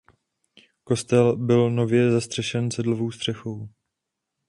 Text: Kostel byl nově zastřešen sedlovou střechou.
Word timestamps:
Kostel 0.83 1.37
byl 1.37 1.71
nově 1.71 2.11
zastřešen 2.11 2.71
sedlovou 2.71 3.11
střechou. 3.11 3.69